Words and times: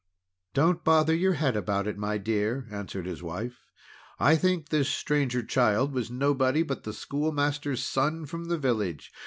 "Don't 0.55 0.83
bother 0.83 1.13
your 1.13 1.33
head 1.33 1.55
about 1.55 1.85
it, 1.85 1.95
my 1.95 2.17
dear," 2.17 2.67
answered 2.71 3.05
his 3.05 3.21
wife. 3.21 3.59
"I 4.17 4.35
think 4.35 4.69
this 4.69 4.89
Stranger 4.89 5.43
Child 5.43 5.93
was 5.93 6.09
nobody 6.09 6.63
but 6.63 6.85
the 6.85 6.93
schoolmaster's 6.93 7.83
son 7.83 8.25
from 8.25 8.45
the 8.45 8.57
village. 8.57 9.11